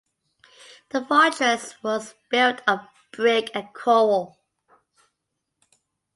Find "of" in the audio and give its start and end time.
2.67-2.79